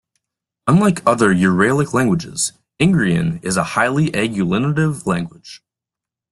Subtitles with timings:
[0.67, 5.61] Like other Uralic languages, Ingrian is a highly agglutinative language.